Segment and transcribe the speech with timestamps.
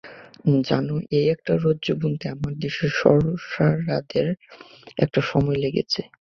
[0.67, 4.27] জানো এই একটা রজ্জু বুনতে আমার দেশের সর্সারারদের
[4.97, 6.01] কতটা সময় লেগেছে?